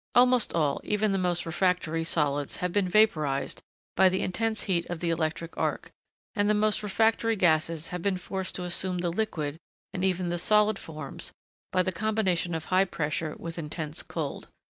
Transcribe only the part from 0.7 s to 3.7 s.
even the most refractory, solids have been vaporised